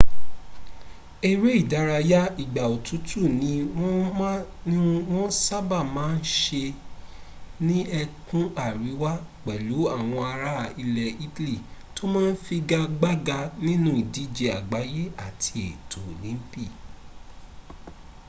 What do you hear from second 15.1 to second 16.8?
àti ètò olympi